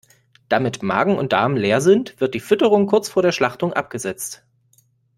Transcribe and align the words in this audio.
Damit 0.49 0.81
Magen 0.81 1.15
und 1.15 1.31
Darm 1.31 1.55
leer 1.55 1.79
sind, 1.79 2.19
wird 2.19 2.33
die 2.33 2.39
Fütterung 2.39 2.87
kurz 2.87 3.07
vor 3.07 3.21
der 3.21 3.31
Schlachtung 3.31 3.71
abgesetzt. 3.73 4.43